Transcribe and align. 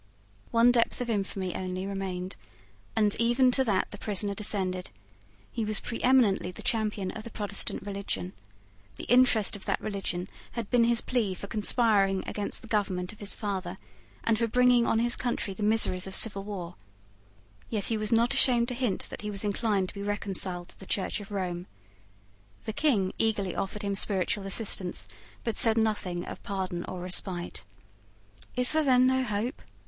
One 0.49 0.71
depth 0.71 0.99
of 0.99 1.11
infamy 1.11 1.55
only 1.55 1.85
remained; 1.85 2.35
and 2.95 3.13
even 3.19 3.51
to 3.51 3.63
that 3.65 3.91
the 3.91 3.99
prisoner 3.99 4.33
descended. 4.33 4.89
He 5.51 5.63
was 5.63 5.79
preeminently 5.79 6.49
the 6.49 6.63
champion 6.63 7.11
of 7.11 7.23
the 7.23 7.29
Protestant 7.29 7.83
religion. 7.83 8.33
The 8.95 9.03
interest 9.03 9.55
of 9.55 9.65
that 9.65 9.79
religion 9.79 10.27
had 10.53 10.71
been 10.71 10.85
his 10.85 11.01
plea 11.01 11.35
for 11.35 11.45
conspiring 11.45 12.23
against 12.27 12.63
the 12.63 12.67
government 12.67 13.13
of 13.13 13.19
his 13.19 13.35
father, 13.35 13.77
and 14.23 14.39
for 14.39 14.47
bringing 14.47 14.87
on 14.87 14.97
his 14.97 15.15
country 15.15 15.53
the 15.53 15.61
miseries 15.61 16.07
of 16.07 16.15
civil 16.15 16.43
war; 16.43 16.73
yet 17.69 17.83
he 17.85 17.95
was 17.97 18.11
not 18.11 18.33
ashamed 18.33 18.69
to 18.69 18.73
hint 18.73 19.05
that 19.11 19.21
he 19.21 19.29
was 19.29 19.43
inclined 19.43 19.89
to 19.89 19.93
be 19.93 20.01
reconciled 20.01 20.69
to 20.69 20.79
the 20.79 20.87
Church 20.87 21.19
of 21.19 21.29
Rome. 21.29 21.67
The 22.65 22.73
King 22.73 23.13
eagerly 23.19 23.55
offered 23.55 23.83
him 23.83 23.93
spiritual 23.93 24.47
assistance, 24.47 25.07
but 25.43 25.57
said 25.57 25.77
nothing 25.77 26.25
of 26.25 26.41
pardon 26.41 26.83
or 26.85 27.01
respite. 27.01 27.63
"Is 28.55 28.71
there 28.71 28.83
then 28.83 29.05
no 29.05 29.21
hope?" 29.21 29.61